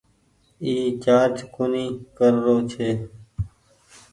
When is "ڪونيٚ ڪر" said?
1.55-2.33